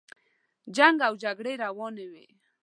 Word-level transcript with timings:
جنګ 0.75 0.97
او 1.07 1.13
جګړې 1.23 1.53
روانې 1.63 2.05
وې. 2.11 2.25